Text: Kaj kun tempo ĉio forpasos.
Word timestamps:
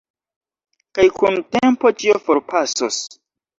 Kaj 0.99 1.05
kun 1.19 1.37
tempo 1.57 1.93
ĉio 2.01 2.19
forpasos. 2.25 3.01